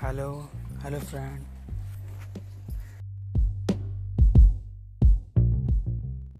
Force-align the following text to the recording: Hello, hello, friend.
Hello, 0.00 0.48
hello, 0.82 1.00
friend. 1.00 1.55